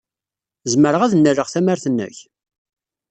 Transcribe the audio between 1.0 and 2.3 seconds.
ad nnaleɣ tamart-nnek?